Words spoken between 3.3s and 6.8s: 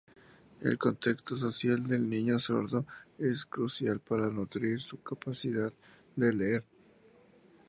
crucial para nutrir su capacidad de leer.